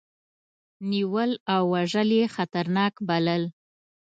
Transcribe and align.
نیول 0.91 1.31
او 1.53 1.61
وژل 1.73 2.09
یې 2.19 2.25
خطرناک 2.35 2.93
بلل. 3.07 3.43